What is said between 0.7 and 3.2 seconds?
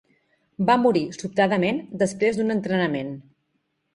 morir sobtadament després d'un entrenament.